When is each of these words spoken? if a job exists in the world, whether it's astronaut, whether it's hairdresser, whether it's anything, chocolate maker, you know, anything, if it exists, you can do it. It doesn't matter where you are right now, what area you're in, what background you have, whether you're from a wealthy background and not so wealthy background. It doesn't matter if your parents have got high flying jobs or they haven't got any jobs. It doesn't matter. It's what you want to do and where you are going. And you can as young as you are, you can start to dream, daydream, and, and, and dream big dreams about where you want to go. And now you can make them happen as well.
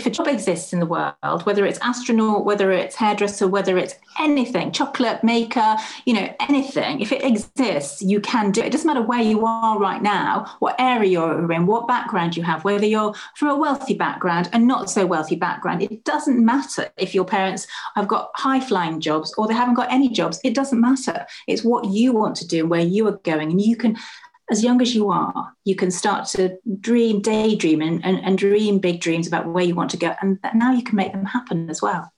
if 0.00 0.06
a 0.06 0.10
job 0.10 0.28
exists 0.28 0.72
in 0.72 0.80
the 0.80 0.86
world, 0.86 1.44
whether 1.44 1.66
it's 1.66 1.78
astronaut, 1.80 2.46
whether 2.46 2.72
it's 2.72 2.96
hairdresser, 2.96 3.46
whether 3.46 3.76
it's 3.76 3.96
anything, 4.18 4.72
chocolate 4.72 5.22
maker, 5.22 5.76
you 6.06 6.14
know, 6.14 6.34
anything, 6.48 7.02
if 7.02 7.12
it 7.12 7.22
exists, 7.22 8.00
you 8.00 8.18
can 8.18 8.50
do 8.50 8.62
it. 8.62 8.68
It 8.68 8.72
doesn't 8.72 8.86
matter 8.86 9.02
where 9.02 9.20
you 9.20 9.44
are 9.44 9.78
right 9.78 10.00
now, 10.00 10.56
what 10.60 10.74
area 10.78 11.10
you're 11.10 11.52
in, 11.52 11.66
what 11.66 11.86
background 11.86 12.34
you 12.34 12.42
have, 12.44 12.64
whether 12.64 12.86
you're 12.86 13.12
from 13.36 13.48
a 13.48 13.56
wealthy 13.56 13.92
background 13.92 14.48
and 14.54 14.66
not 14.66 14.88
so 14.88 15.04
wealthy 15.04 15.36
background. 15.36 15.82
It 15.82 16.02
doesn't 16.04 16.42
matter 16.42 16.88
if 16.96 17.14
your 17.14 17.26
parents 17.26 17.66
have 17.94 18.08
got 18.08 18.30
high 18.36 18.60
flying 18.60 19.02
jobs 19.02 19.34
or 19.36 19.46
they 19.46 19.54
haven't 19.54 19.74
got 19.74 19.92
any 19.92 20.08
jobs. 20.08 20.40
It 20.42 20.54
doesn't 20.54 20.80
matter. 20.80 21.26
It's 21.46 21.62
what 21.62 21.90
you 21.90 22.12
want 22.12 22.36
to 22.36 22.46
do 22.46 22.60
and 22.60 22.70
where 22.70 22.80
you 22.80 23.06
are 23.06 23.18
going. 23.18 23.50
And 23.50 23.60
you 23.60 23.76
can 23.76 23.98
as 24.50 24.64
young 24.64 24.82
as 24.82 24.94
you 24.94 25.10
are, 25.10 25.52
you 25.64 25.76
can 25.76 25.90
start 25.90 26.26
to 26.28 26.58
dream, 26.80 27.22
daydream, 27.22 27.80
and, 27.80 28.04
and, 28.04 28.18
and 28.24 28.36
dream 28.36 28.78
big 28.78 29.00
dreams 29.00 29.26
about 29.26 29.46
where 29.46 29.64
you 29.64 29.74
want 29.74 29.90
to 29.90 29.96
go. 29.96 30.14
And 30.20 30.38
now 30.54 30.72
you 30.72 30.82
can 30.82 30.96
make 30.96 31.12
them 31.12 31.24
happen 31.24 31.70
as 31.70 31.80
well. 31.80 32.12